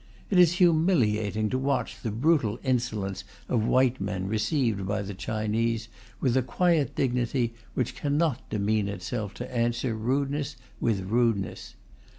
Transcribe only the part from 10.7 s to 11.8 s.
with rudeness.